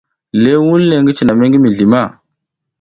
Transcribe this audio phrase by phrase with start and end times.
[0.43, 2.01] Le vunle ngi cina mi ngi mizli ma.